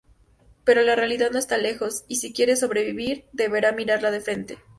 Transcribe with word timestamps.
Pero 0.63 0.81
la 0.81 0.95
realidad 0.95 1.29
no 1.29 1.37
está 1.37 1.59
lejos, 1.59 2.05
y 2.07 2.15
si 2.15 2.33
quiere 2.33 2.55
sobrevivir, 2.55 3.25
deberá 3.33 3.71
mirarla 3.71 4.09
de 4.09 4.19
frente. 4.19 4.57